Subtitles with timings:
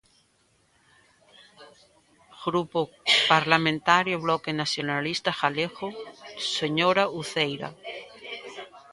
[2.45, 2.79] Grupo
[3.33, 5.87] Parlamentario Bloque Nacionalista Galego,
[6.57, 7.69] señora Uceira.